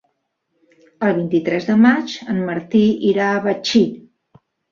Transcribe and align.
El 1.07 1.11
vint-i-tres 1.17 1.67
de 1.67 1.75
maig 1.83 2.15
en 2.35 2.41
Martí 2.47 2.83
irà 3.13 3.27
a 3.35 3.45
Betxí. 3.47 3.83